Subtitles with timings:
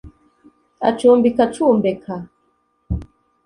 [0.89, 2.15] acumbika acumbeka